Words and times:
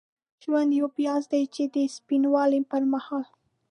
ژوند 0.43 0.69
یو 0.79 0.87
پیاز 0.95 1.23
دی 1.31 1.43
چې 1.53 1.63
د 1.73 1.77
سپینولو 1.95 2.59
پرمهال. 2.71 3.23